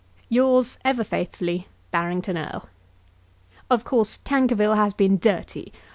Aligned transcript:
Yours, 0.29 0.79
ever 0.83 1.03
faithfully, 1.03 1.67
BARRINGTON 1.91 2.35
ERLE. 2.35 2.67
Of 3.69 3.83
course 3.83 4.17
Tankerville 4.25 4.73
has 4.75 4.93
been 4.93 5.19
dirty. 5.19 5.71